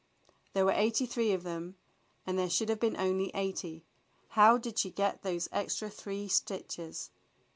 There 0.53 0.65
were 0.65 0.71
eighty 0.71 1.05
three 1.05 1.31
of 1.31 1.43
them, 1.43 1.75
and 2.25 2.35
there 2.39 2.49
should 2.49 2.69
have 2.69 2.79
been 2.79 2.97
only 2.97 3.29
eighty. 3.35 3.85
How 4.29 4.57
did 4.57 4.79
she 4.79 4.89
get 4.89 5.21
those 5.21 5.47
extra 5.51 5.91
three 5.91 6.27
stitches. 6.27 7.11